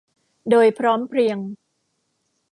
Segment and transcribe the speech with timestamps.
[0.49, 1.37] โดยพร้อมเพรียง